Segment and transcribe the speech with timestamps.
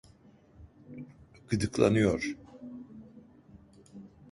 [1.49, 2.35] Gıdıklanıyor.